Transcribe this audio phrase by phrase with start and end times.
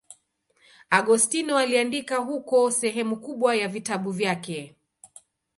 [0.89, 4.75] Agostino aliandika huko sehemu kubwa ya vitabu vyake.